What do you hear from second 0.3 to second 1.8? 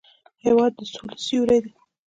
هېواد د سولې سیوری دی.